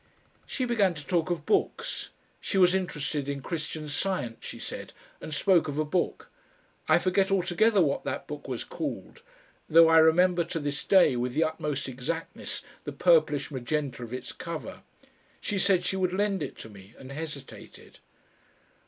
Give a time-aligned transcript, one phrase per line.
[0.47, 2.09] She began to talk of books.
[2.39, 6.31] She was interested in Christian Science, she said, and spoke of a book.
[6.89, 9.21] I forget altogether what that book was called,
[9.69, 14.31] though I remember to this day with the utmost exactness the purplish magenta of its
[14.31, 14.81] cover.
[15.39, 17.99] She said she would lend it to me and hesitated.